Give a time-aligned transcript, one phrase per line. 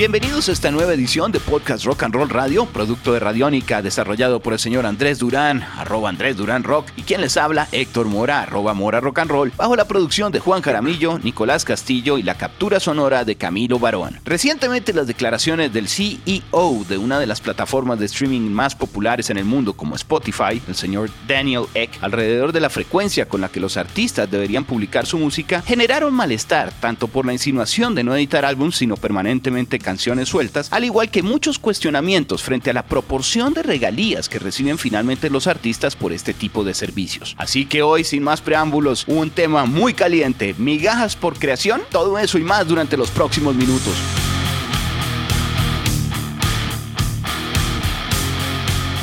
[0.00, 4.40] Bienvenidos a esta nueva edición de Podcast Rock and Roll Radio, producto de Radiónica, desarrollado
[4.40, 8.40] por el señor Andrés Durán, arroba Andrés Durán Rock, y quien les habla, Héctor Mora,
[8.40, 12.38] arroba Mora Rock and Roll, bajo la producción de Juan Jaramillo, Nicolás Castillo y la
[12.38, 14.18] captura sonora de Camilo Barón.
[14.24, 19.36] Recientemente las declaraciones del CEO de una de las plataformas de streaming más populares en
[19.36, 23.60] el mundo como Spotify, el señor Daniel Eck, alrededor de la frecuencia con la que
[23.60, 28.46] los artistas deberían publicar su música, generaron malestar tanto por la insinuación de no editar
[28.46, 33.64] álbumes, sino permanentemente canciones sueltas, al igual que muchos cuestionamientos frente a la proporción de
[33.64, 37.34] regalías que reciben finalmente los artistas por este tipo de servicios.
[37.36, 42.38] Así que hoy, sin más preámbulos, un tema muy caliente, migajas por creación, todo eso
[42.38, 43.96] y más durante los próximos minutos.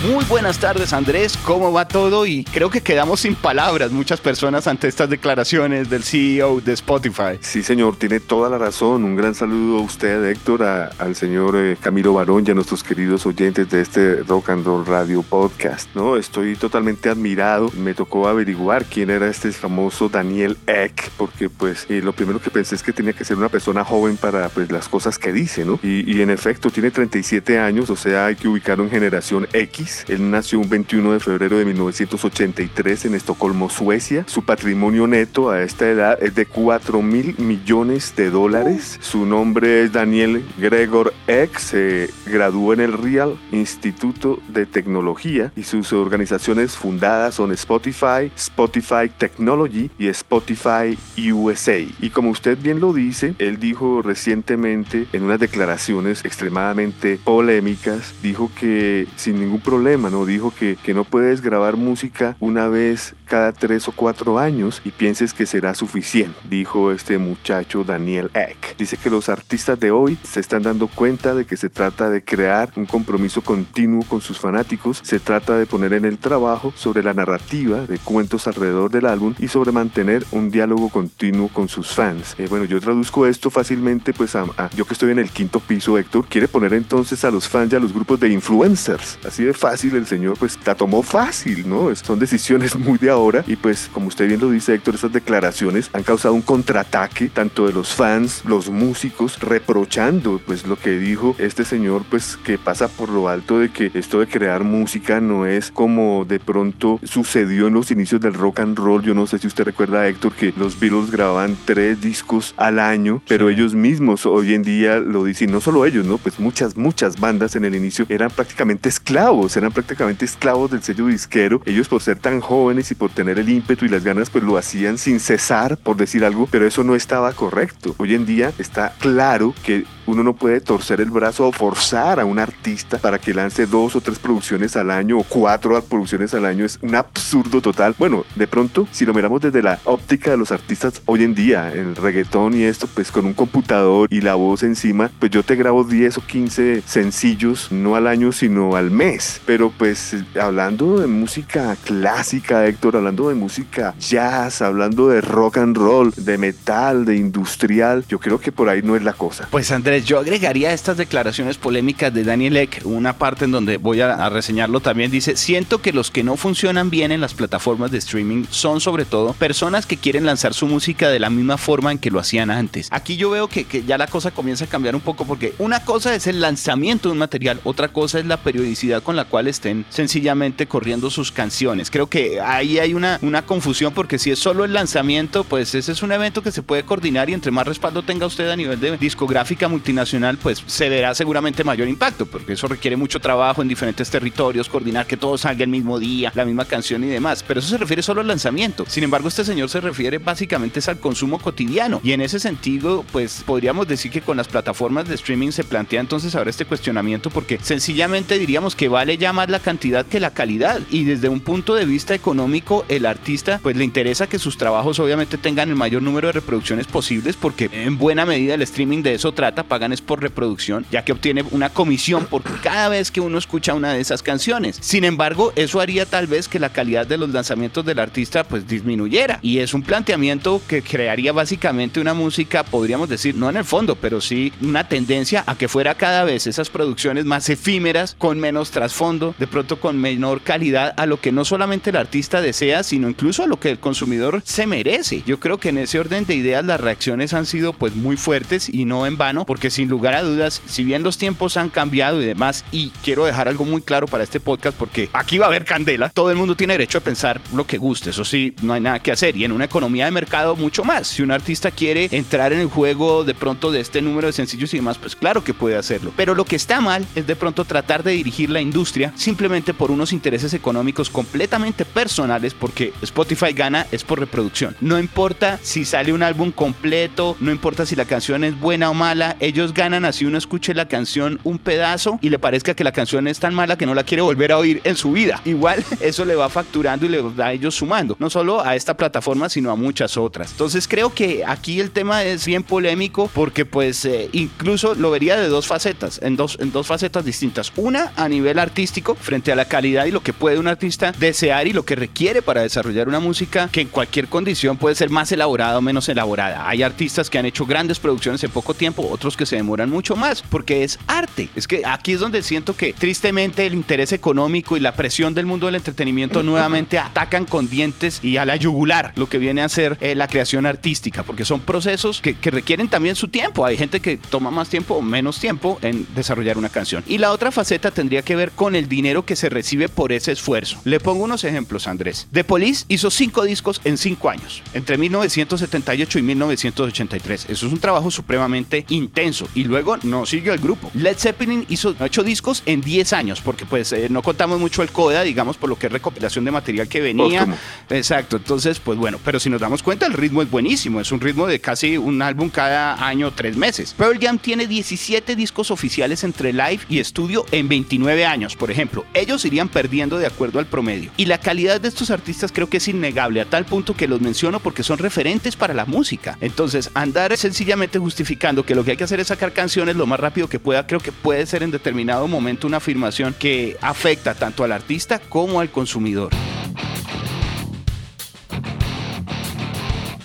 [0.04, 2.28] Muy buenas tardes Andrés, ¿cómo va todo?
[2.28, 7.40] Y creo que quedamos sin palabras muchas personas ante estas declaraciones del CEO de Spotify.
[7.42, 9.04] Sí señor, tiene toda la razón.
[9.04, 13.26] Un gran saludo a usted Héctor, al señor eh, Camilo Barón y a nuestros queridos
[13.26, 15.90] oyentes de este Rock and Roll Radio Podcast.
[15.96, 17.72] No, estoy totalmente admirado.
[17.76, 22.52] Me tocó averiguar quién era este famoso Daniel Eck, porque pues eh, lo primero que
[22.52, 25.66] pensé es que tenía que ser una persona joven para pues las cosas que dice,
[25.66, 25.80] ¿no?
[25.82, 29.87] Y, y en efecto tiene 37 años, o sea hay que ubicarlo en generación X
[30.08, 34.26] él nació un 21 de febrero de 1983 en Estocolmo, Suecia.
[34.28, 38.98] Su patrimonio neto a esta edad es de 4 mil millones de dólares.
[39.02, 41.58] Su nombre es Daniel Gregor Eck.
[41.58, 49.10] Se graduó en el Real Instituto de Tecnología y sus organizaciones fundadas son Spotify, Spotify
[49.18, 50.98] Technology y Spotify
[51.32, 51.80] USA.
[52.02, 58.52] Y como usted bien lo dice, él dijo recientemente en unas declaraciones extremadamente polémicas, dijo
[58.60, 60.26] que sin ningún problema ¿no?
[60.26, 64.90] Dijo que, que no puedes grabar música una vez cada tres o cuatro años y
[64.90, 68.76] pienses que será suficiente, dijo este muchacho Daniel Eck.
[68.78, 72.24] Dice que los artistas de hoy se están dando cuenta de que se trata de
[72.24, 77.04] crear un compromiso continuo con sus fanáticos, se trata de poner en el trabajo sobre
[77.04, 81.94] la narrativa de cuentos alrededor del álbum y sobre mantener un diálogo continuo con sus
[81.94, 82.36] fans.
[82.40, 84.46] Eh, bueno, yo traduzco esto fácilmente, pues a,
[84.76, 87.76] yo que estoy en el quinto piso, Héctor, quiere poner entonces a los fans y
[87.76, 89.20] a los grupos de influencers.
[89.26, 91.94] Así de fácil el señor, pues la tomó fácil, ¿no?
[91.96, 95.90] Son decisiones muy de ahora y pues como usted bien lo dice Héctor, esas declaraciones
[95.94, 101.36] han causado un contraataque tanto de los fans, los músicos, reprochando pues lo que dijo
[101.38, 105.46] este señor pues que pasa por lo alto de que esto de crear música no
[105.46, 109.40] es como de pronto sucedió en los inicios del rock and roll, yo no sé
[109.40, 114.26] si usted recuerda Héctor que los Beatles grababan tres discos al año, pero ellos mismos
[114.26, 116.18] hoy en día lo dicen, no solo ellos, ¿no?
[116.18, 121.08] Pues muchas, muchas bandas en el inicio eran prácticamente esclavos, eran prácticamente esclavos del sello
[121.08, 124.44] disquero, ellos por ser tan jóvenes y por tener el ímpetu y las ganas, pues
[124.44, 127.96] lo hacían sin cesar, por decir algo, pero eso no estaba correcto.
[127.98, 132.26] Hoy en día está claro que uno no puede torcer el brazo o forzar a
[132.26, 136.46] un artista para que lance dos o tres producciones al año o cuatro producciones al
[136.46, 136.66] año.
[136.66, 137.96] Es un absurdo total.
[137.98, 141.72] Bueno, de pronto, si lo miramos desde la óptica de los artistas hoy en día,
[141.74, 145.56] el reggaetón y esto, pues con un computador y la voz encima, pues yo te
[145.56, 149.42] grabo 10 o 15 sencillos, no al año, sino al mes.
[149.46, 155.78] Pero pues hablando de música clásica, Héctor, hablando de música jazz, hablando de rock and
[155.78, 159.48] roll, de metal, de industrial, yo creo que por ahí no es la cosa.
[159.52, 164.02] Pues Andrés, yo agregaría estas declaraciones polémicas de Daniel Eck, una parte en donde voy
[164.02, 167.98] a, reseñarlo también, dice, siento que los que no funcionan bien en las plataformas de
[167.98, 171.98] streaming son sobre todo personas que quieren lanzar su música de la misma forma en
[171.98, 172.88] que lo hacían antes.
[172.92, 175.84] Aquí yo veo que, que ya la cosa comienza a cambiar un poco porque una
[175.84, 179.48] cosa es el lanzamiento de un material, otra cosa es la periodicidad con la cual
[179.48, 181.92] estén sencillamente corriendo sus canciones.
[181.92, 185.92] Creo que ahí hay una, una confusión porque si es solo el lanzamiento, pues ese
[185.92, 188.80] es un evento que se puede coordinar y entre más respaldo tenga usted a nivel
[188.80, 193.70] de discográfica multinacional, pues se verá seguramente mayor impacto, porque eso requiere mucho trabajo en
[193.70, 197.42] diferentes territorios, coordinar que todo salga el mismo día, la misma canción y demás.
[197.48, 198.84] Pero eso se refiere solo al lanzamiento.
[198.88, 202.02] Sin embargo, este señor se refiere básicamente al consumo cotidiano.
[202.04, 206.02] Y en ese sentido, pues podríamos decir que con las plataformas de streaming se plantea
[206.02, 210.32] entonces ahora este cuestionamiento, porque sencillamente diríamos que vale ya más la cantidad que la
[210.32, 210.82] calidad.
[210.92, 215.00] Y desde un punto de vista económico, el artista pues le interesa que sus trabajos
[215.00, 219.14] obviamente tengan el mayor número de reproducciones posibles, porque en buena medida el streaming de
[219.14, 223.22] eso trata pagan es por reproducción, ya que obtiene una comisión por cada vez que
[223.22, 224.80] uno escucha una de esas canciones.
[224.82, 228.68] Sin embargo, eso haría tal vez que la calidad de los lanzamientos del artista pues
[228.68, 229.38] disminuyera.
[229.44, 233.96] Y es un planteamiento que crearía básicamente una música, podríamos decir, no en el fondo,
[233.96, 238.72] pero sí una tendencia a que fuera cada vez esas producciones más efímeras, con menos
[238.72, 243.10] trasfondo, de pronto con menor calidad a lo que no solamente el artista desea, sino
[243.10, 245.22] incluso a lo que el consumidor se merece.
[245.28, 248.70] Yo creo que en ese orden de ideas las reacciones han sido pues muy fuertes
[248.74, 252.22] y no en vano, porque sin lugar a dudas, si bien los tiempos han cambiado
[252.22, 255.50] y demás, y quiero dejar algo muy claro para este podcast, porque aquí va a
[255.50, 258.74] haber candela, todo el mundo tiene derecho a pensar lo que guste, eso sí, no
[258.74, 261.08] hay nada que hacer, y en una economía de mercado mucho más.
[261.08, 264.74] Si un artista quiere entrar en el juego de pronto de este número de sencillos
[264.74, 266.14] y demás, pues claro que puede hacerlo.
[266.16, 269.92] Pero lo que está mal es de pronto tratar de dirigir la industria simplemente por
[269.92, 274.76] unos intereses económicos completamente personales, porque Spotify gana es por reproducción.
[274.82, 278.94] No importa si sale un álbum completo, no importa si la canción es buena o
[278.94, 282.92] mala, ellos ganan así uno escuche la canción un pedazo y le parezca que la
[282.92, 285.42] canción es tan mala que no la quiere volver a oír en su vida.
[285.46, 288.96] Igual eso le va facturando y le va a ellos sumando, no solo a esta
[288.96, 290.52] plataforma, sino a muchas otras.
[290.52, 295.38] Entonces creo que aquí el tema es bien polémico porque pues eh, incluso lo vería
[295.38, 297.72] de dos facetas, en dos, en dos facetas distintas.
[297.76, 301.68] Una a nivel artístico, frente a la calidad y lo que puede un artista desear
[301.68, 305.32] y lo que requiere para desarrollar una música que en cualquier condición puede ser más
[305.32, 306.68] elaborada o menos elaborada.
[306.68, 310.16] Hay artistas que han hecho grandes producciones en poco tiempo, otros que se demoran mucho
[310.16, 311.50] más, porque es arte.
[311.56, 315.46] Es que aquí es donde siento que tristemente el interés económico y la presión del
[315.46, 319.70] mundo del entretenimiento nuevamente atacan con dientes y a la yugular lo que viene a
[319.70, 323.66] ser eh, la creación artística, porque son procesos que, que requieren también su tiempo.
[323.66, 327.04] Hay gente que toma más tiempo o menos tiempo en desarrollar una canción.
[327.08, 330.32] Y la otra faceta tendría que ver con el dinero que se recibe por ese
[330.32, 330.80] esfuerzo.
[330.84, 332.28] Le pongo unos ejemplos, Andrés.
[332.32, 337.46] The Police hizo cinco discos en cinco años, entre 1978 y 1983.
[337.50, 339.27] Eso es un trabajo supremamente intenso.
[339.56, 340.92] Y luego no siguió el grupo.
[340.94, 344.92] Led Zeppelin hizo ocho discos en 10 años, porque pues eh, no contamos mucho el
[344.92, 347.48] CODA, digamos, por lo que es recopilación de material que venía.
[347.90, 351.02] Exacto, entonces, pues bueno, pero si nos damos cuenta, el ritmo es buenísimo.
[351.02, 353.94] Es un ritmo de casi un álbum cada año, tres meses.
[353.98, 359.06] Pearl Jam tiene 17 discos oficiales entre live y estudio en 29 años, por ejemplo.
[359.14, 361.12] Ellos irían perdiendo de acuerdo al promedio.
[361.18, 364.22] Y la calidad de estos artistas creo que es innegable, a tal punto que los
[364.22, 366.38] menciono porque son referentes para la música.
[366.42, 370.48] Entonces, andar sencillamente justificando que lo que hay que hacer sacar canciones lo más rápido
[370.48, 374.72] que pueda, creo que puede ser en determinado momento una afirmación que afecta tanto al
[374.72, 376.30] artista como al consumidor.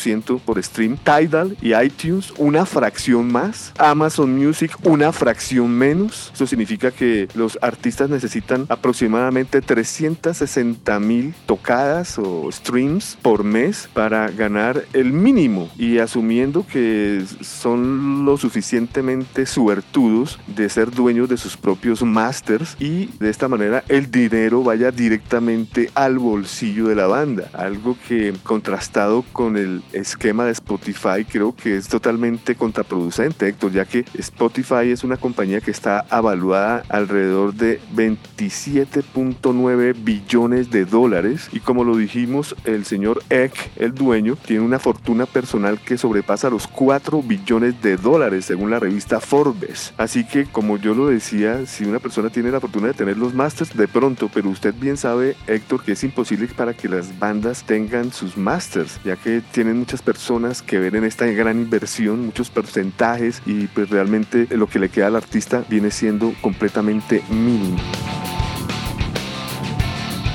[0.46, 0.98] por stream.
[0.98, 3.74] Tidal y iTunes una fracción más.
[3.78, 6.32] Amazon Music una fracción menos.
[6.34, 14.30] Eso significa que los artistas necesitan aproximadamente 360 mil tocadas o streams por mes para
[14.30, 15.70] ganar el mínimo.
[15.78, 23.08] Y asumiendo que son lo suficientemente suertudos de ser dueños de sus propios masters y
[23.20, 27.50] de esta manera el dinero vaya directamente al bolsillo de la banda.
[27.54, 33.86] Algo que contrastado con el esquema de Spotify creo que es totalmente contraproducente, Héctor, ya
[33.86, 41.60] que Spotify es una compañía que está avaluada alrededor de 27.9 billones de dólares y
[41.60, 46.68] como lo dijimos, el señor Eck, el dueño, tiene una fortuna personal que sobrepasa los
[46.68, 49.94] 4 billones de dólares según la revista Forbes.
[49.98, 53.34] Así que como yo lo decía, si una persona tiene la fortuna de tener los
[53.34, 57.64] masters de pronto, pero usted bien sabe, Héctor, que es imposible para que las bandas
[57.64, 62.50] tengan sus masters, ya que tienen muchas personas que ven en esta gran inversión, muchos
[62.50, 67.78] porcentajes y pues realmente lo que le queda al artista viene siendo completamente mínimo.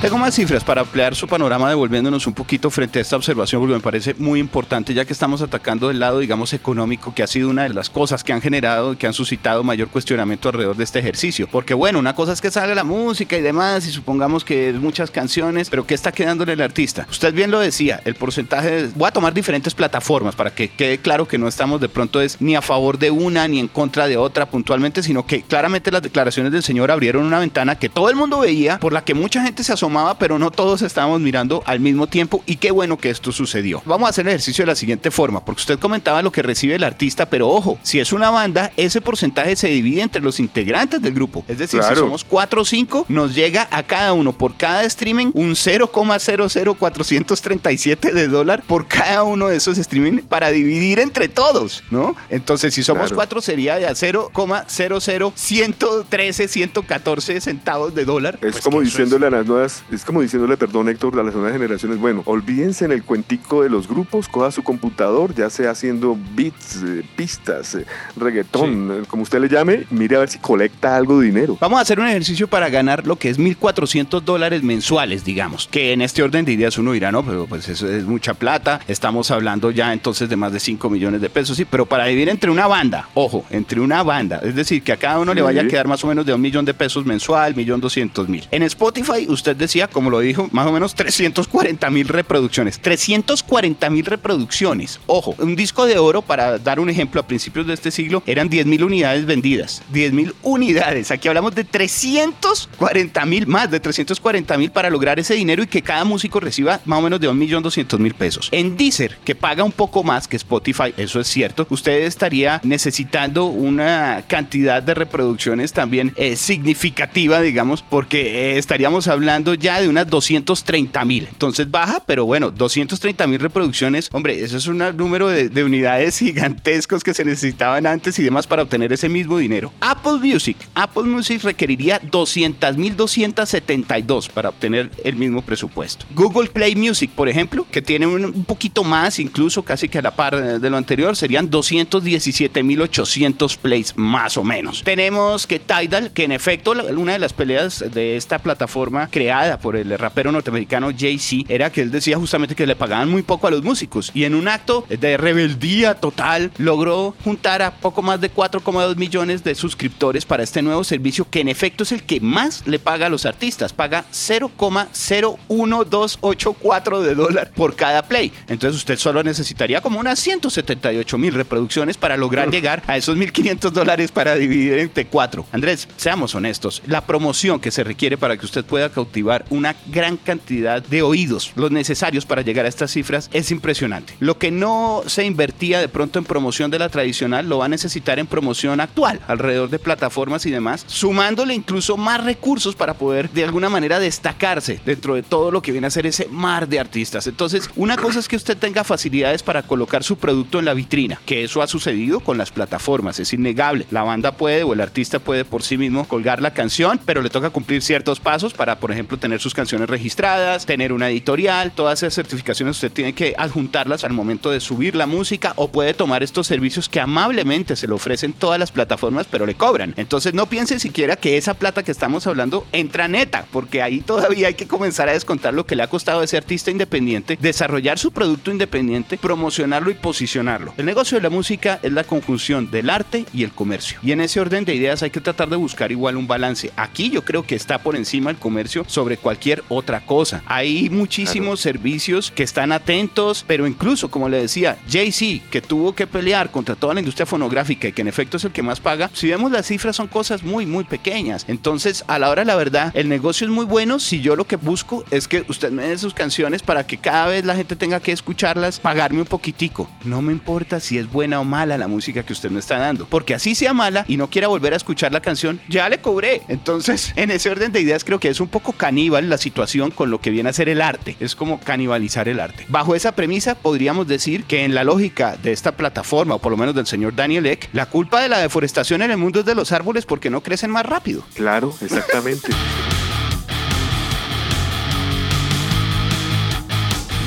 [0.01, 3.73] Tengo más cifras para ampliar su panorama devolviéndonos un poquito frente a esta observación porque
[3.73, 7.49] me parece muy importante ya que estamos atacando del lado, digamos, económico, que ha sido
[7.49, 10.85] una de las cosas que han generado y que han suscitado mayor cuestionamiento alrededor de
[10.85, 11.49] este ejercicio.
[11.51, 14.75] Porque bueno, una cosa es que salga la música y demás y supongamos que es
[14.75, 17.05] muchas canciones, pero ¿qué está quedándole el artista?
[17.09, 21.27] Usted bien lo decía, el porcentaje, voy a tomar diferentes plataformas para que quede claro
[21.27, 24.15] que no estamos de pronto es ni a favor de una ni en contra de
[24.15, 28.15] otra puntualmente, sino que claramente las declaraciones del señor abrieron una ventana que todo el
[28.15, 29.88] mundo veía, por la que mucha gente se asomó
[30.19, 33.81] pero no todos estábamos mirando al mismo tiempo y qué bueno que esto sucedió.
[33.85, 36.75] Vamos a hacer el ejercicio de la siguiente forma, porque usted comentaba lo que recibe
[36.75, 41.01] el artista, pero ojo, si es una banda, ese porcentaje se divide entre los integrantes
[41.01, 41.43] del grupo.
[41.47, 45.31] Es decir, si somos 4 o 5, nos llega a cada uno por cada streaming
[45.33, 52.15] un 0,00437 de dólar por cada uno de esos streaming para dividir entre todos, ¿no?
[52.29, 58.35] Entonces, si somos 4 sería de 0,00113, 114 centavos de dólar.
[58.35, 61.53] Es pues como diciéndole a las nuevas es como diciéndole, perdón Héctor, a las nuevas
[61.53, 66.17] generaciones, bueno, olvídense en el cuentico de los grupos, coja su computador, ya sea haciendo
[66.35, 70.95] beats, eh, pistas, eh, reggaetón, eh, como usted le llame, mire a ver si colecta
[70.95, 71.57] algo de dinero.
[71.59, 75.93] Vamos a hacer un ejercicio para ganar lo que es 1.400 dólares mensuales, digamos, que
[75.93, 79.31] en este orden de ideas uno dirá, no, pero pues eso es mucha plata, estamos
[79.31, 82.51] hablando ya entonces de más de 5 millones de pesos, sí, pero para vivir entre
[82.51, 85.67] una banda, ojo, entre una banda, es decir, que a cada uno le vaya a
[85.67, 88.47] quedar más o menos de un millón de pesos mensual, millón doscientos mil.
[88.51, 92.79] En Spotify usted decía, como lo dijo, más o menos 340 mil reproducciones.
[92.79, 94.99] 340 mil reproducciones.
[95.05, 98.49] Ojo, un disco de oro, para dar un ejemplo, a principios de este siglo eran
[98.49, 99.83] 10 mil unidades vendidas.
[99.91, 101.11] 10 mil unidades.
[101.11, 105.83] Aquí hablamos de 340 mil, más de 340 mil para lograr ese dinero y que
[105.83, 108.49] cada músico reciba más o menos de 1.200.000 pesos.
[108.51, 113.45] En Deezer, que paga un poco más que Spotify, eso es cierto, usted estaría necesitando
[113.45, 120.07] una cantidad de reproducciones también eh, significativa, digamos, porque eh, estaríamos hablando ya de unas
[120.07, 121.27] 230 mil.
[121.29, 127.03] Entonces baja, pero bueno, 230 mil reproducciones, hombre, eso es un número de, unidades gigantescos
[127.03, 129.73] que se necesitaban antes y demás para obtener ese mismo dinero.
[129.81, 136.05] Apple Music, Apple Music requeriría 200 mil 272 para obtener el mismo presupuesto.
[136.15, 140.15] Google Play Music, por ejemplo, que tiene un, poquito más, incluso casi que a la
[140.15, 144.83] par de lo anterior, serían 217 mil 800 plays más o menos.
[144.83, 149.69] Tenemos que Tidal, que en efecto una de las peleas de esta plataforma creada por
[149.69, 153.45] por el rapero norteamericano Jay-Z era que él decía justamente que le pagaban muy poco
[153.45, 158.19] a los músicos y en un acto de rebeldía total logró juntar a poco más
[158.19, 162.19] de 4,2 millones de suscriptores para este nuevo servicio que en efecto es el que
[162.19, 168.33] más le paga a los artistas, paga 0,01284 de dólar por cada play.
[168.47, 173.69] Entonces usted solo necesitaría como unas 178 mil reproducciones para lograr llegar a esos 1.500
[173.69, 175.45] dólares para dividir entre cuatro.
[175.51, 179.75] Andrés, seamos honestos, la promoción que se requiere para que usted pueda cautivar un una
[179.87, 184.15] gran cantidad de oídos, los necesarios para llegar a estas cifras, es impresionante.
[184.21, 187.69] Lo que no se invertía de pronto en promoción de la tradicional, lo va a
[187.69, 193.29] necesitar en promoción actual, alrededor de plataformas y demás, sumándole incluso más recursos para poder
[193.31, 196.79] de alguna manera destacarse dentro de todo lo que viene a ser ese mar de
[196.79, 197.27] artistas.
[197.27, 201.19] Entonces, una cosa es que usted tenga facilidades para colocar su producto en la vitrina,
[201.25, 203.85] que eso ha sucedido con las plataformas, es innegable.
[203.91, 207.29] La banda puede o el artista puede por sí mismo colgar la canción, pero le
[207.29, 211.99] toca cumplir ciertos pasos para, por ejemplo, tener su canciones registradas, tener una editorial, todas
[211.99, 216.23] esas certificaciones usted tiene que adjuntarlas al momento de subir la música o puede tomar
[216.23, 219.93] estos servicios que amablemente se le ofrecen todas las plataformas pero le cobran.
[219.97, 224.47] Entonces no piense siquiera que esa plata que estamos hablando entra neta, porque ahí todavía
[224.47, 227.97] hay que comenzar a descontar lo que le ha costado a ese artista independiente desarrollar
[227.97, 230.73] su producto independiente, promocionarlo y posicionarlo.
[230.77, 233.99] El negocio de la música es la conjunción del arte y el comercio.
[234.03, 236.71] Y en ese orden de ideas hay que tratar de buscar igual un balance.
[236.75, 240.41] Aquí yo creo que está por encima el comercio sobre cualquier cualquier otra cosa.
[240.47, 246.07] Hay muchísimos servicios que están atentos, pero incluso, como le decía, Jay-Z, que tuvo que
[246.07, 249.09] pelear contra toda la industria fonográfica y que en efecto es el que más paga,
[249.13, 251.45] si vemos las cifras son cosas muy, muy pequeñas.
[251.47, 254.55] Entonces, a la hora la verdad, el negocio es muy bueno si yo lo que
[254.55, 258.01] busco es que usted me dé sus canciones para que cada vez la gente tenga
[258.01, 259.89] que escucharlas, pagarme un poquitico.
[260.03, 263.05] No me importa si es buena o mala la música que usted me está dando,
[263.05, 266.41] porque así sea mala y no quiera volver a escuchar la canción, ya le cobré.
[266.47, 270.11] Entonces, en ese orden de ideas creo que es un poco caníbal la situación con
[270.11, 271.15] lo que viene a ser el arte.
[271.21, 272.65] Es como canibalizar el arte.
[272.67, 276.57] Bajo esa premisa podríamos decir que en la lógica de esta plataforma, o por lo
[276.57, 279.55] menos del señor Daniel Eck, la culpa de la deforestación en el mundo es de
[279.55, 281.23] los árboles porque no crecen más rápido.
[281.33, 282.49] Claro, exactamente.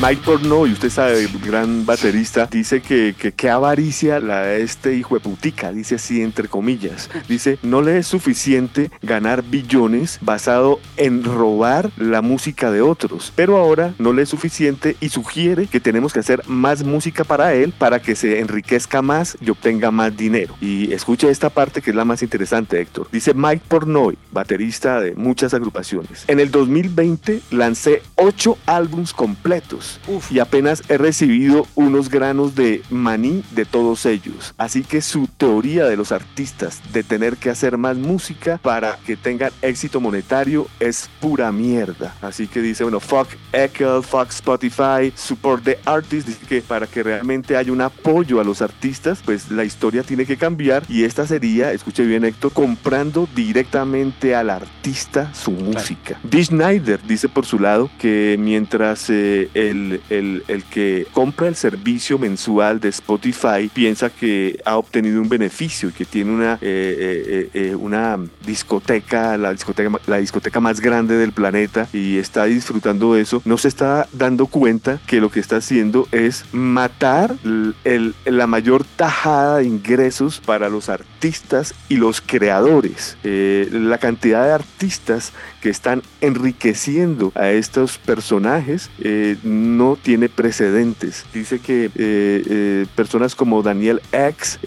[0.02, 5.14] Mike Pornoy, usted sabe, gran baterista, dice que, que, que avaricia la de este hijo
[5.14, 7.08] de putica, dice así entre comillas.
[7.28, 13.58] Dice, no le es suficiente ganar billones basado en robar la música de otros, pero
[13.58, 17.72] ahora no le es suficiente y sugiere que tenemos que hacer más música para él
[17.72, 20.56] para que se enriquezca más y obtenga más dinero.
[20.60, 23.06] Y escuche esta parte que es la más interesante, Héctor.
[23.12, 26.24] Dice Mike Pornoy, baterista de muchas agrupaciones.
[26.26, 29.91] En el 2020 lancé ocho álbums completos
[30.30, 34.54] y apenas he recibido unos granos de maní de todos ellos.
[34.58, 39.16] Así que su teoría de los artistas de tener que hacer más música para que
[39.16, 42.14] tengan éxito monetario es pura mierda.
[42.20, 46.28] Así que dice, bueno, fuck Echo, fuck Spotify, support the artist.
[46.28, 50.26] Dice que para que realmente haya un apoyo a los artistas, pues la historia tiene
[50.26, 56.18] que cambiar y esta sería, escuche bien Héctor, comprando directamente al artista su música.
[56.20, 56.44] Claro.
[56.52, 62.80] Schneider dice por su lado que mientras eh, el, el, que compra el servicio mensual
[62.80, 67.74] de Spotify piensa que ha obtenido un beneficio y que tiene una, eh, eh, eh,
[67.74, 73.42] una discoteca, la discoteca, la discoteca más grande del planeta y está disfrutando de eso,
[73.44, 79.58] no se está dando cuenta que lo que está haciendo es matar la mayor tajada
[79.58, 83.16] de ingresos para los artistas y los creadores.
[83.22, 91.24] La cantidad de artistas que están enriqueciendo a estos personajes eh, no tiene precedentes.
[91.32, 94.58] Dice que eh, eh, personas como Daniel X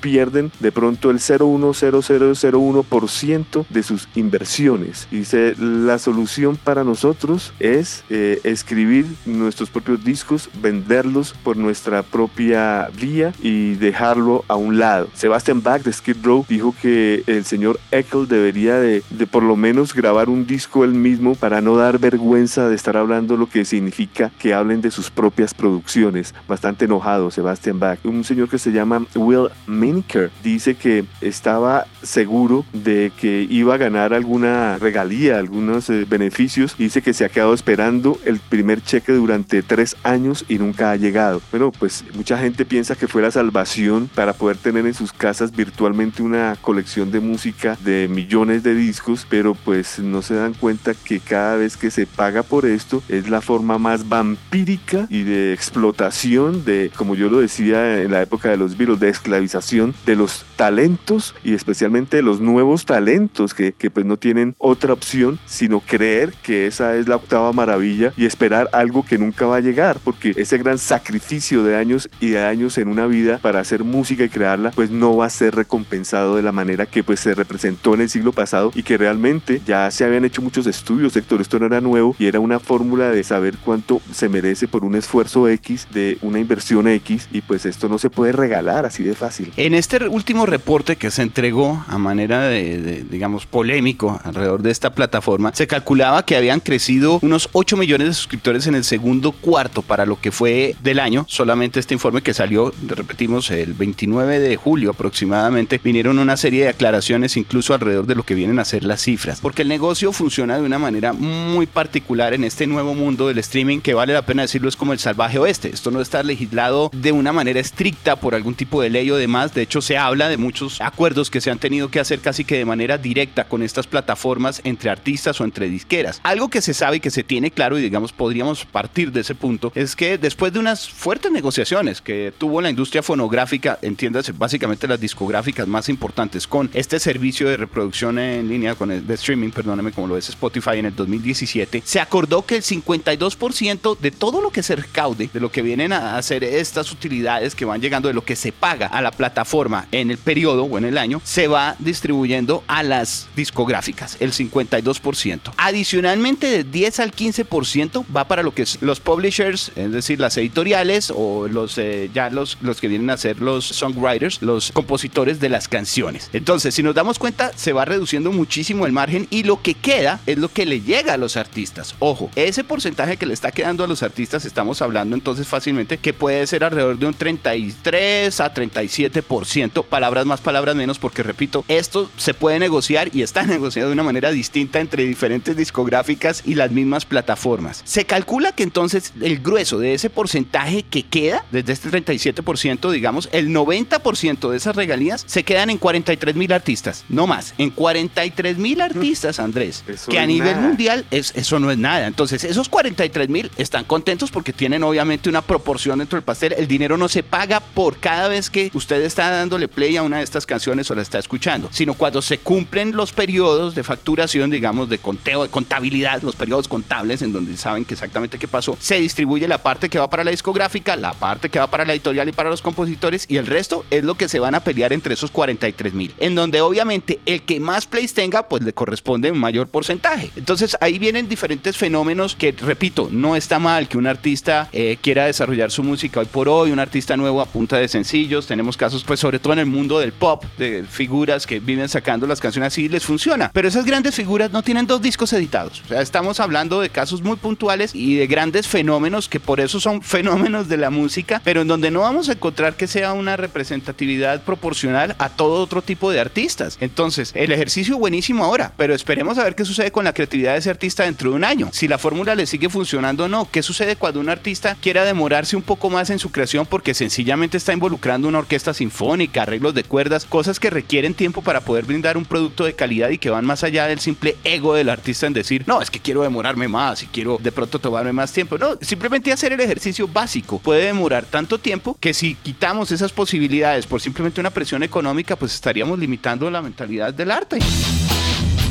[0.00, 5.08] pierden de pronto el 0,10001% de sus inversiones.
[5.10, 13.32] Dice, la solución para nosotros es escribir nuestros propios discos, venderlos por nuestra propia vía
[13.42, 15.08] y dejarlo a un lado.
[15.14, 19.56] Sebastian Bach de Skid Row dijo que el señor Eckel debería de, de por lo
[19.56, 23.64] menos grabar un disco él mismo para no dar vergüenza de estar hablando lo que
[23.64, 26.34] significa que hablen de sus propias producciones.
[26.48, 27.98] Bastante enojado Sebastian Bach.
[28.04, 33.78] Un señor que se llama Will Miniker dice que estaba seguro de que iba a
[33.78, 36.76] ganar alguna regalía, algunos eh, beneficios.
[36.76, 40.96] Dice que se ha quedado esperando el primer cheque durante tres años y nunca ha
[40.96, 41.40] llegado.
[41.50, 45.52] Bueno, pues mucha gente piensa que fue la salvación para poder tener en sus casas
[45.52, 50.94] virtualmente una colección de música de millones de discos, pero pues no se dan cuenta
[50.94, 55.52] que cada vez que se paga por esto es la forma más vampírica y de
[55.52, 60.16] explotación de, como yo lo decía en la época de los virus, de esclavización de
[60.16, 65.38] los talentos y especialmente de los nuevos talentos que, que pues no tienen otra opción
[65.46, 69.60] sino creer que esa es la octava maravilla y esperar algo que nunca va a
[69.60, 73.84] llegar, porque ese gran sacrificio de años y de años en una vida para hacer
[73.84, 77.34] música y crearla, pues no va a ser recompensado de la manera que pues se
[77.34, 81.40] representó en el siglo pasado y que realmente ya se habían hecho muchos estudios, Héctor,
[81.40, 84.94] esto no era nuevo y era una fórmula de saber cuánto se merece por un
[84.94, 89.14] esfuerzo X de una inversión X y pues esto no se puede regalar así de
[89.14, 89.52] fácil.
[89.56, 94.94] En este último reporte que se entregó a manera de, digamos, polémico alrededor de esta
[94.94, 99.82] plataforma, se calculaba que habían crecido unos 8 millones de suscriptores en el segundo cuarto
[99.82, 101.24] para lo que fue del año.
[101.28, 106.70] Solamente este informe que salió, repetimos, el 29 de julio aproximadamente, vinieron una serie de
[106.70, 110.56] aclaraciones incluso alrededor de lo que vienen a ser las cifras, porque el negocio funciona
[110.56, 114.42] de una manera muy particular en este nuevo mundo del streaming que vale la pena
[114.42, 115.70] decirlo es como el salvaje oeste.
[115.72, 119.54] Esto no está legislado de una manera estricta por algún tipo de ley o demás.
[119.54, 122.56] De hecho, se habla de muchos acuerdos que se han tenido que hacer casi que
[122.56, 126.20] de manera directa con estas plataformas entre artistas o entre disqueras.
[126.22, 129.34] Algo que se sabe y que se tiene claro y digamos podríamos partir de ese
[129.34, 134.88] punto es que después de unas fuertes negociaciones que tuvo la industria fonográfica, entiéndase básicamente
[134.88, 139.50] las discográficas más importantes con este servicio de reproducción en línea con el de streaming,
[139.50, 144.40] perdóname como lo es Spotify en el 2017, se acordó que el 52% de todo
[144.40, 148.08] lo que se recaude, de lo que vienen a hacer estas utilidades que van llegando,
[148.08, 151.20] de lo que se paga a la plataforma en el periodo o en el año,
[151.22, 155.52] se va distribuyendo a las discográficas, el 52%.
[155.56, 160.36] Adicionalmente, de 10 al 15% va para lo que es los publishers, es decir, las
[160.36, 165.38] editoriales o los eh, ya los, los que vienen a ser los songwriters, los compositores
[165.38, 166.28] de las canciones.
[166.32, 170.20] Entonces, si nos damos cuenta, se va reduciendo muchísimo el margen y lo que queda
[170.26, 171.94] es lo que le llega a los artistas.
[171.98, 176.14] Ojo, ese porcentaje que le está quedando a los artistas, estamos hablando entonces fácilmente que
[176.14, 182.10] puede ser alrededor de un 33 a 37%, palabras más, palabras menos, porque repito, esto
[182.16, 186.70] se puede negociar y está negociado de una manera distinta entre diferentes discográficas y las
[186.70, 187.82] mismas plataformas.
[187.84, 193.28] Se calcula que entonces el grueso de ese porcentaje que queda, desde este 37%, digamos,
[193.32, 198.58] el 90% de esas regalías se quedan en 43 mil artistas, no más, en 43
[198.58, 200.66] mil artistas, Andrés, Eso que a nivel nada.
[200.66, 202.06] mundial es, eso no es nada.
[202.06, 206.54] Entonces, esos 43 mil están están contentos porque tienen obviamente una proporción dentro del pastel.
[206.58, 210.18] El dinero no se paga por cada vez que usted está dándole play a una
[210.18, 214.50] de estas canciones o la está escuchando, sino cuando se cumplen los periodos de facturación,
[214.50, 218.76] digamos, de conteo, de contabilidad, los periodos contables en donde saben que exactamente qué pasó,
[218.78, 221.94] se distribuye la parte que va para la discográfica, la parte que va para la
[221.94, 224.92] editorial y para los compositores y el resto es lo que se van a pelear
[224.92, 229.30] entre esos 43 mil, en donde obviamente el que más plays tenga, pues le corresponde
[229.30, 230.30] un mayor porcentaje.
[230.36, 235.26] Entonces ahí vienen diferentes fenómenos que, repito, no está mal que un artista eh, quiera
[235.26, 239.04] desarrollar su música hoy por hoy, un artista nuevo a punta de sencillos, tenemos casos
[239.04, 242.68] pues sobre todo en el mundo del pop, de figuras que viven sacando las canciones
[242.68, 246.40] así, les funciona, pero esas grandes figuras no tienen dos discos editados, o sea, estamos
[246.40, 250.76] hablando de casos muy puntuales y de grandes fenómenos que por eso son fenómenos de
[250.76, 255.28] la música, pero en donde no vamos a encontrar que sea una representatividad proporcional a
[255.28, 256.76] todo otro tipo de artistas.
[256.80, 260.58] Entonces, el ejercicio buenísimo ahora, pero esperemos a ver qué sucede con la creatividad de
[260.58, 261.70] ese artista dentro de un año.
[261.72, 263.48] Si la fórmula le sigue funcionando o no.
[263.50, 267.56] ¿Qué sucede cuando un artista quiera demorarse un poco más en su creación porque sencillamente
[267.56, 272.16] está involucrando una orquesta sinfónica, arreglos de cuerdas, cosas que requieren tiempo para poder brindar
[272.16, 275.32] un producto de calidad y que van más allá del simple ego del artista en
[275.32, 278.58] decir, no, es que quiero demorarme más y quiero de pronto tomarme más tiempo.
[278.58, 283.86] No, simplemente hacer el ejercicio básico puede demorar tanto tiempo que si quitamos esas posibilidades
[283.86, 287.58] por simplemente una presión económica, pues estaríamos limitando la mentalidad del arte.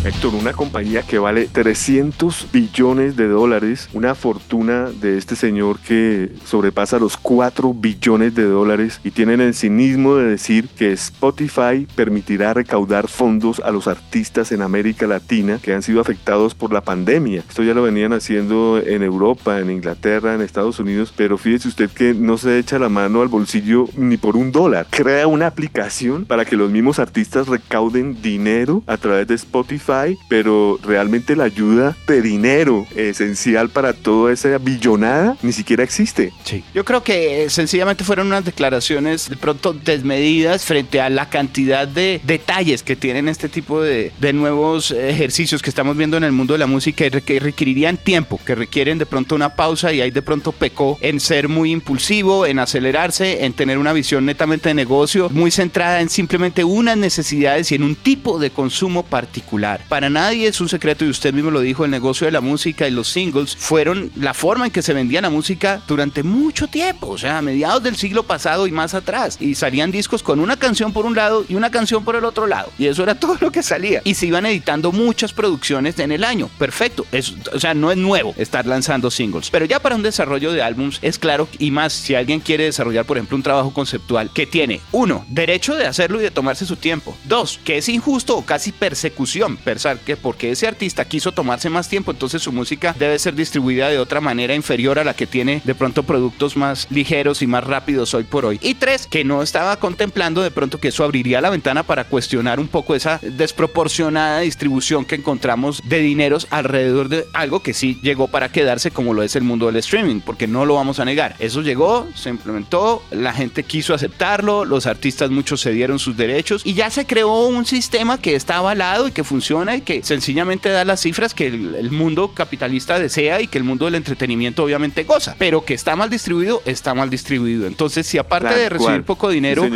[0.04, 6.32] Héctor, una compañía que vale 300 billones de dólares, una fortuna de este señor que
[6.44, 12.56] sobrepasa los 4 billones de dólares y tienen el cinismo de decir que Spotify permitirá
[12.56, 17.44] recaudar fondos a los artistas en América Latina que han sido afectados por la pandemia.
[17.48, 21.92] Esto ya lo venían haciendo en Europa, en Inglaterra, en Estados Unidos, pero fíjese usted
[21.92, 24.88] que no se echa la mano al bolsillo ni por un dólar.
[24.90, 29.91] Crea una aplicación para que los mismos artistas recauden dinero a través de Spotify
[30.28, 36.32] pero realmente la ayuda de dinero esencial para toda esa billonada ni siquiera existe.
[36.44, 36.64] Sí.
[36.74, 42.22] Yo creo que sencillamente fueron unas declaraciones de pronto desmedidas frente a la cantidad de
[42.24, 46.54] detalles que tienen este tipo de, de nuevos ejercicios que estamos viendo en el mundo
[46.54, 50.12] de la música y que requerirían tiempo, que requieren de pronto una pausa y ahí
[50.12, 54.76] de pronto pecó en ser muy impulsivo, en acelerarse, en tener una visión netamente de
[54.76, 59.81] negocio, muy centrada en simplemente unas necesidades y en un tipo de consumo particular.
[59.88, 62.88] Para nadie es un secreto y usted mismo lo dijo, el negocio de la música
[62.88, 67.08] y los singles fueron la forma en que se vendía la música durante mucho tiempo,
[67.10, 69.38] o sea, a mediados del siglo pasado y más atrás.
[69.40, 72.48] Y salían discos con una canción por un lado y una canción por el otro
[72.48, 72.72] lado.
[72.78, 74.02] Y eso era todo lo que salía.
[74.04, 76.50] Y se iban editando muchas producciones en el año.
[76.58, 77.06] Perfecto.
[77.54, 79.50] o sea, no es nuevo estar lanzando singles.
[79.50, 83.06] Pero ya para un desarrollo de álbums es claro y más si alguien quiere desarrollar,
[83.06, 86.76] por ejemplo, un trabajo conceptual que tiene, uno, derecho de hacerlo y de tomarse su
[86.76, 87.16] tiempo.
[87.26, 89.58] Dos, que es injusto o casi persecución
[90.06, 94.00] que porque ese artista quiso tomarse más tiempo, entonces su música debe ser distribuida de
[94.00, 98.14] otra manera inferior a la que tiene de pronto productos más ligeros y más rápidos
[98.14, 98.60] hoy por hoy.
[98.62, 102.60] Y tres, que no estaba contemplando de pronto que eso abriría la ventana para cuestionar
[102.60, 108.28] un poco esa desproporcionada distribución que encontramos de dineros alrededor de algo que sí llegó
[108.28, 111.36] para quedarse como lo es el mundo del streaming, porque no lo vamos a negar.
[111.40, 116.74] Eso llegó, se implementó, la gente quiso aceptarlo, los artistas muchos cedieron sus derechos y
[116.74, 120.84] ya se creó un sistema que está avalado y que funciona y que sencillamente da
[120.84, 125.36] las cifras que el, mundo capitalista desea y que el mundo del entretenimiento obviamente goza,
[125.38, 127.68] pero que está mal distribuido, está mal distribuido.
[127.68, 129.68] Entonces, si aparte de recibir poco dinero,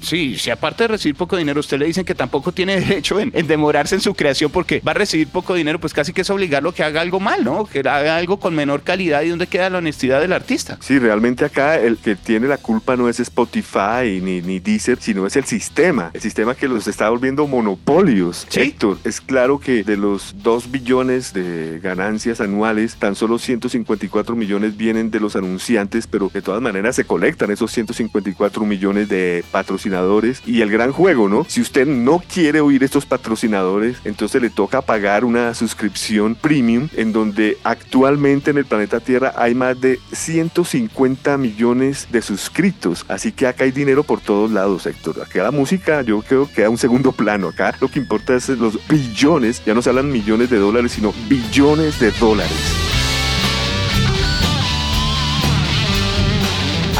[0.00, 3.30] sí, si aparte de recibir poco dinero, usted le dicen que tampoco tiene derecho en,
[3.46, 6.72] demorarse en su creación porque va a recibir poco dinero, pues casi que es obligarlo
[6.72, 7.64] que haga algo mal, ¿no?
[7.64, 10.78] Que haga algo con menor calidad y donde queda la honestidad del artista.
[10.80, 15.26] Sí, realmente acá el que tiene la culpa no es Spotify ni, ni Deezer, sino
[15.26, 18.46] es el sistema, el sistema que los está volviendo monopolios.
[18.48, 18.60] ¿Sí?
[18.60, 24.76] Héctor, es claro que de los 2 billones de ganancias anuales, tan solo 154 millones
[24.76, 30.42] vienen de los anunciantes, pero de todas maneras se colectan esos 154 millones de patrocinadores.
[30.44, 31.46] Y el gran juego, ¿no?
[31.48, 37.14] Si usted no quiere oír estos patrocinadores, entonces le toca pagar una suscripción premium en
[37.14, 43.06] donde actualmente en el planeta Tierra hay más de 150 millones de suscritos.
[43.08, 45.22] Así que acá hay dinero por todos lados, Héctor.
[45.22, 47.48] Acá la música yo creo que queda un segundo plano.
[47.48, 49.21] Acá lo que importa es los billones
[49.64, 52.91] ya no se hablan millones de dólares, sino billones de dólares.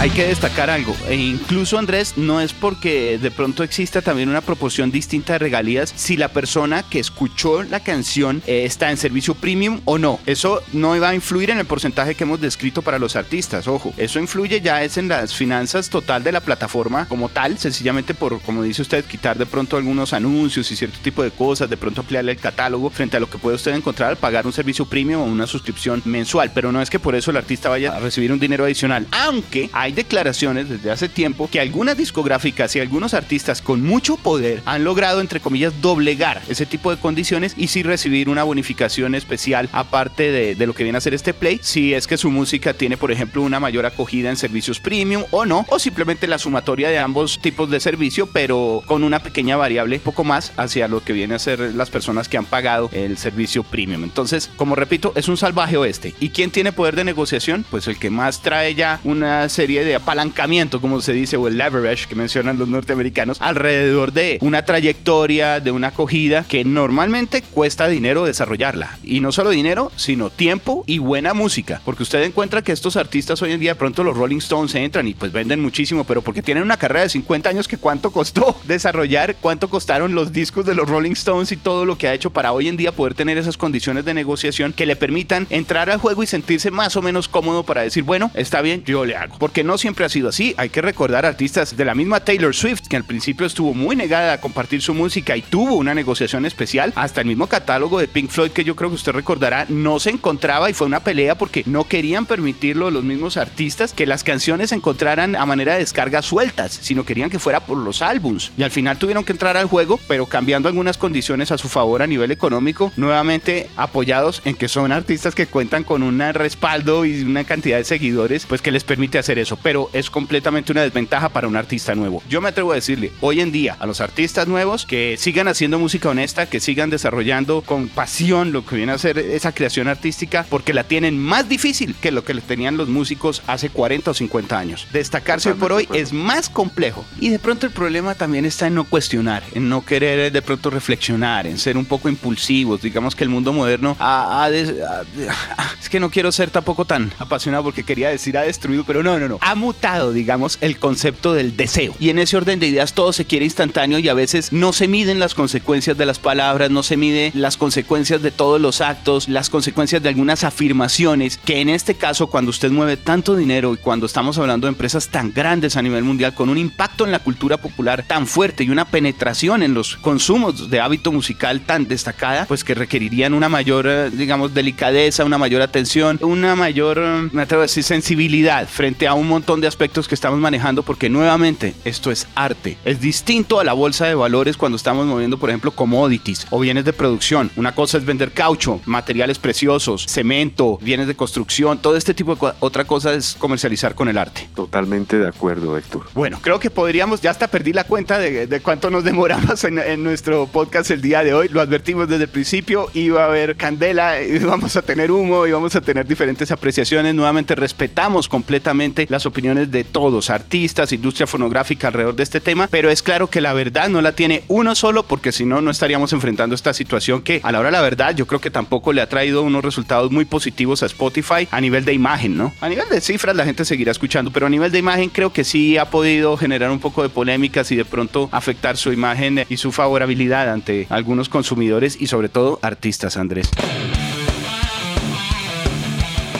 [0.03, 0.97] Hay que destacar algo.
[1.09, 5.93] E incluso Andrés, no es porque de pronto exista también una proporción distinta de regalías
[5.95, 10.19] si la persona que escuchó la canción eh, está en servicio premium o no.
[10.27, 13.69] Eso no va a influir en el porcentaje que hemos descrito para los artistas.
[13.69, 18.13] Ojo, eso influye ya es en las finanzas total de la plataforma como tal, sencillamente
[18.13, 21.77] por, como dice usted, quitar de pronto algunos anuncios y cierto tipo de cosas, de
[21.77, 25.21] pronto ampliarle el catálogo frente a lo que puede usted encontrar pagar un servicio premium
[25.21, 26.51] o una suscripción mensual.
[26.53, 29.07] Pero no es que por eso el artista vaya a recibir un dinero adicional.
[29.13, 34.63] Aunque hay declaraciones desde hace tiempo que algunas discográficas y algunos artistas con mucho poder
[34.65, 39.69] han logrado, entre comillas, doblegar ese tipo de condiciones y sí recibir una bonificación especial
[39.73, 42.75] aparte de, de lo que viene a ser este play, si es que su música
[42.75, 46.89] tiene, por ejemplo, una mayor acogida en servicios premium o no, o simplemente la sumatoria
[46.89, 51.13] de ambos tipos de servicio, pero con una pequeña variable, poco más hacia lo que
[51.13, 54.05] viene a ser las personas que han pagado el servicio premium.
[54.05, 56.15] Entonces, como repito, es un salvaje oeste.
[56.21, 57.65] ¿Y quién tiene poder de negociación?
[57.71, 61.59] Pues el que más trae ya una serie de apalancamiento, como se dice, o el
[61.59, 67.89] leverage que mencionan los norteamericanos, alrededor de una trayectoria, de una acogida que normalmente cuesta
[67.89, 68.99] dinero desarrollarla.
[69.03, 71.81] Y no solo dinero, sino tiempo y buena música.
[71.85, 75.15] Porque usted encuentra que estos artistas hoy en día, pronto los Rolling Stones entran y
[75.15, 79.37] pues venden muchísimo, pero porque tienen una carrera de 50 años que cuánto costó desarrollar,
[79.41, 82.53] cuánto costaron los discos de los Rolling Stones y todo lo que ha hecho para
[82.53, 86.23] hoy en día poder tener esas condiciones de negociación que le permitan entrar al juego
[86.23, 89.37] y sentirse más o menos cómodo para decir, bueno, está bien, yo le hago.
[89.39, 90.55] Porque no siempre ha sido así.
[90.57, 94.35] Hay que recordar artistas de la misma Taylor Swift, que al principio estuvo muy negada
[94.35, 96.93] a compartir su música y tuvo una negociación especial.
[96.97, 100.11] Hasta el mismo catálogo de Pink Floyd, que yo creo que usted recordará, no se
[100.11, 104.71] encontraba y fue una pelea porque no querían permitirlo los mismos artistas que las canciones
[104.71, 108.53] se encontraran a manera de descargas sueltas, sino querían que fuera por los álbums.
[108.57, 112.03] Y al final tuvieron que entrar al juego, pero cambiando algunas condiciones a su favor
[112.03, 117.23] a nivel económico, nuevamente apoyados en que son artistas que cuentan con un respaldo y
[117.23, 119.57] una cantidad de seguidores, pues que les permite hacer eso.
[119.63, 122.23] Pero es completamente una desventaja para un artista nuevo.
[122.29, 125.79] Yo me atrevo a decirle, hoy en día, a los artistas nuevos que sigan haciendo
[125.79, 130.47] música honesta, que sigan desarrollando con pasión lo que viene a ser esa creación artística,
[130.49, 134.59] porque la tienen más difícil que lo que tenían los músicos hace 40 o 50
[134.59, 134.87] años.
[134.93, 137.05] Destacarse hoy por hoy es más complejo.
[137.21, 140.71] Y de pronto el problema también está en no cuestionar, en no querer de pronto
[140.71, 142.83] reflexionar, en ser un poco impulsivos.
[142.83, 144.51] Digamos que el mundo moderno ha, ha, ha,
[145.81, 149.19] es que no quiero ser tampoco tan apasionado porque quería decir ha destruido, pero no,
[149.19, 149.39] no, no.
[149.55, 151.95] Mutado, digamos, el concepto del deseo.
[152.01, 154.89] Y en ese orden de ideas todo se quiere instantáneo y a veces no se
[154.89, 159.29] miden las consecuencias de las palabras, no se mide las consecuencias de todos los actos,
[159.29, 163.77] las consecuencias de algunas afirmaciones, que en este caso cuando usted mueve tanto dinero y
[163.77, 167.19] cuando estamos hablando de empresas tan grandes a nivel mundial con un impacto en la
[167.19, 172.47] cultura popular tan fuerte y una penetración en los consumos de hábito musical tan destacada,
[172.47, 177.43] pues que requerirían una mayor, eh, digamos, delicadeza, una mayor atención, una mayor, eh, me
[177.43, 181.75] atrevo a decir, sensibilidad frente a un montón de aspectos que estamos manejando, porque nuevamente
[181.85, 182.79] esto es arte.
[182.85, 186.85] Es distinto a la bolsa de valores cuando estamos moviendo, por ejemplo, commodities o bienes
[186.85, 187.51] de producción.
[187.57, 192.39] Una cosa es vender caucho, materiales preciosos, cemento, bienes de construcción, todo este tipo de
[192.39, 192.57] cosas.
[192.61, 194.49] Otra cosa es comercializar con el arte.
[194.55, 196.07] Totalmente de acuerdo, Héctor.
[196.15, 199.79] Bueno, creo que podríamos, ya hasta perdí la cuenta de, de cuánto nos demoramos en,
[199.79, 201.49] en, nuestro podcast el día de hoy.
[201.49, 205.81] Lo advertimos desde el principio, iba a haber candela, íbamos a tener humo, íbamos a
[205.81, 207.15] tener diferentes apreciaciones.
[207.15, 212.91] Nuevamente respetamos completamente las opiniones de todos, artistas, industria fonográfica alrededor de este tema, pero
[212.91, 216.13] es claro que la verdad no la tiene uno solo porque si no, no estaríamos
[216.13, 219.01] enfrentando esta situación que a la hora de la verdad yo creo que tampoco le
[219.01, 222.53] ha traído unos resultados muy positivos a Spotify a nivel de imagen, ¿no?
[222.61, 225.45] A nivel de cifras la gente seguirá escuchando, pero a nivel de imagen creo que
[225.45, 229.57] sí ha podido generar un poco de polémicas y de pronto afectar su imagen y
[229.57, 233.51] su favorabilidad ante algunos consumidores y sobre todo artistas, Andrés.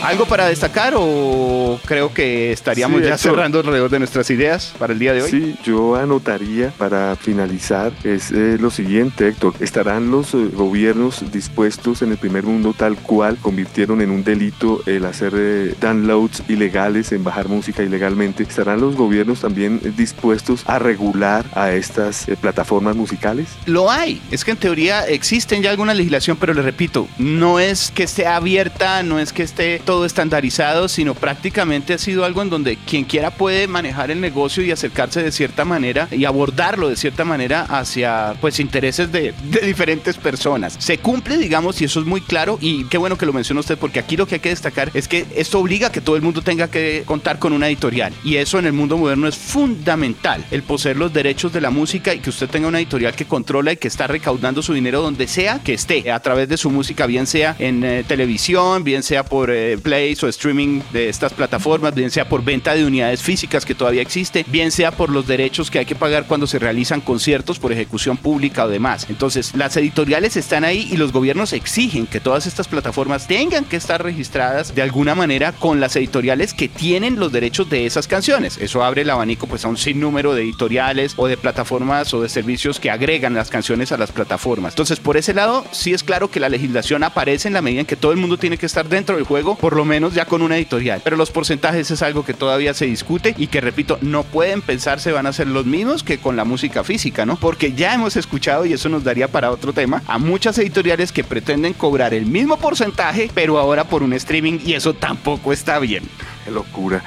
[0.03, 4.93] ¿Algo para destacar o creo que estaríamos Sí, ya cerrando alrededor de nuestras ideas para
[4.93, 5.31] el día de hoy?
[5.31, 9.55] Sí, yo anotaría para finalizar es eh, lo siguiente, Héctor.
[9.61, 14.83] ¿Estarán los eh, gobiernos dispuestos en el primer mundo tal cual convirtieron en un delito
[14.87, 18.43] el hacer eh, downloads ilegales, en bajar música ilegalmente?
[18.43, 23.47] ¿Estarán los gobiernos también dispuestos a regular a estas plataformas musicales?
[23.67, 24.21] Lo hay.
[24.33, 28.27] Es que en teoría existen ya alguna legislación, pero le repito, no es que esté
[28.27, 33.05] abierta, no es que esté todo estandarizado, sino prácticamente ha sido algo en donde quien
[33.05, 37.67] quiera puede manejar el negocio y acercarse de cierta manera y abordarlo de cierta manera
[37.69, 40.77] hacia pues intereses de, diferentes personas.
[40.79, 43.77] Se cumple, digamos, y eso es muy claro y qué bueno que lo menciona usted
[43.77, 46.23] porque aquí lo que hay que destacar es que esto obliga a que todo el
[46.23, 50.43] mundo tenga que contar con una editorial y eso en el mundo moderno es fundamental,
[50.51, 53.73] el poseer los derechos de la música y que usted tenga una editorial que controla
[53.73, 57.05] y que está recaudando su dinero donde sea que esté, a través de su música,
[57.05, 61.95] bien sea en eh, televisión, bien sea por eh, plays o streaming de estas plataformas,
[61.95, 65.71] bien sea por venta de unidades físicas que todavía existe, bien sea por los derechos
[65.71, 69.07] que hay que pagar cuando se realizan conciertos por ejecución pública o demás.
[69.09, 73.77] Entonces, las editoriales están ahí y los gobiernos exigen que todas estas plataformas tengan que
[73.77, 78.59] estar registradas de alguna manera con las editoriales que tienen los derechos de esas canciones.
[78.59, 82.29] Eso abre el abanico pues a un sinnúmero de editoriales o de plataformas o de
[82.29, 84.73] servicios que agregan las canciones a las plataformas.
[84.73, 87.87] Entonces, por ese lado, sí es claro que la legislación aparece en la medida en
[87.87, 90.57] que todo el mundo tiene que estar dentro del juego, lo menos ya con una
[90.57, 91.01] editorial.
[91.03, 95.13] Pero los porcentajes es algo que todavía se discute y que, repito, no pueden pensarse
[95.13, 97.37] van a ser los mismos que con la música física, ¿no?
[97.37, 101.25] Porque ya hemos escuchado, y eso nos daría para otro tema, a muchas editoriales que
[101.25, 106.05] pretenden cobrar el mismo porcentaje, pero ahora por un streaming, y eso tampoco está bien.
[106.45, 107.03] Qué locura.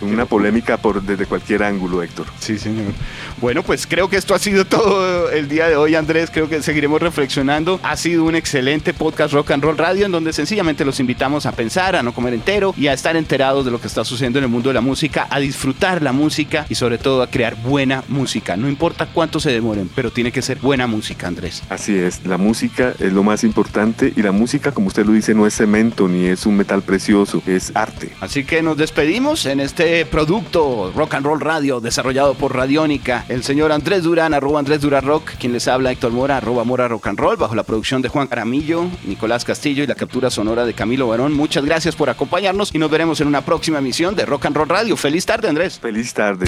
[0.00, 2.26] Una polémica por desde cualquier ángulo, Héctor.
[2.38, 2.92] Sí, señor.
[3.40, 6.30] Bueno, pues creo que esto ha sido todo el día de hoy, Andrés.
[6.32, 7.80] Creo que seguiremos reflexionando.
[7.82, 11.52] Ha sido un excelente podcast Rock and Roll Radio en donde sencillamente los invitamos a
[11.52, 14.44] pensar, a no comer entero y a estar enterados de lo que está sucediendo en
[14.44, 18.04] el mundo de la música, a disfrutar la música y sobre todo a crear buena
[18.08, 18.56] música.
[18.56, 21.62] No importa cuánto se demoren, pero tiene que ser buena música, Andrés.
[21.68, 25.34] Así es, la música es lo más importante y la música, como usted lo dice,
[25.34, 28.10] no es cemento ni es un metal precioso, es arte.
[28.20, 33.24] Así que nos despedimos en este producto Rock and Roll Radio desarrollado por Radiónica.
[33.28, 36.88] El señor Andrés Durán, arroba Andrés Durán Rock, quien les habla Héctor Mora, arroba Mora
[36.88, 40.64] Rock and Roll, bajo la producción de Juan Caramillo, Nicolás Castillo y la captura sonora
[40.64, 41.34] de Camilo Barón.
[41.34, 44.68] Muchas gracias por acompañarnos y nos veremos en una próxima emisión de Rock and Roll
[44.68, 44.96] Radio.
[44.96, 45.78] Feliz tarde, Andrés.
[45.78, 46.46] Feliz tarde.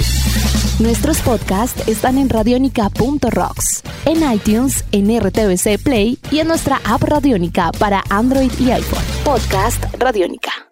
[0.79, 7.73] Nuestros podcasts están en radionica.rocks, en iTunes, en RTVC Play y en nuestra app Radiónica
[7.79, 9.05] para Android y iPhone.
[9.25, 10.68] Podcast Radiónica.